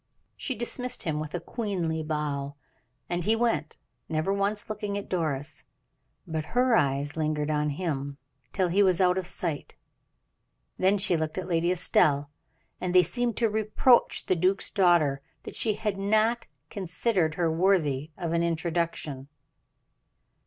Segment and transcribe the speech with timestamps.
[0.35, 2.55] She dismissed him with a queenly bow,
[3.07, 3.77] and he went,
[4.09, 5.63] never once looking at Doris,
[6.25, 8.17] but her eyes lingered on him
[8.51, 9.75] till he was out of sight;
[10.75, 12.31] then she looked at Lady Estelle,
[12.79, 18.09] and they seemed to reproach the duke's daughter that she had not considered her worthy
[18.17, 19.27] of an introduction.